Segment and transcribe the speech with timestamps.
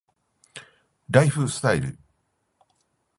[1.11, 1.99] ライフスタイル